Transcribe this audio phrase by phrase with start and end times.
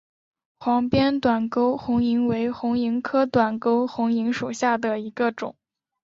[0.57, 5.55] 黄边短沟红萤为红萤科短沟红萤属下的一个种。